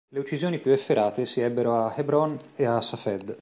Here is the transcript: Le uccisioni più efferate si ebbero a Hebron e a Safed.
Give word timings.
Le 0.09 0.19
uccisioni 0.19 0.57
più 0.57 0.71
efferate 0.71 1.27
si 1.27 1.41
ebbero 1.41 1.75
a 1.77 1.93
Hebron 1.95 2.35
e 2.55 2.65
a 2.65 2.81
Safed. 2.81 3.29